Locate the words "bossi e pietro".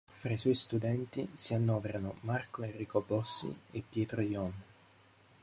3.05-4.21